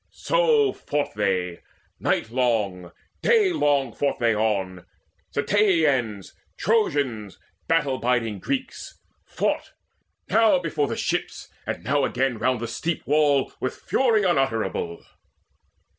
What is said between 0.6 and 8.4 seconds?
fought they: nightlong, daylong fought they on, Ceteians, Trojans, battle biding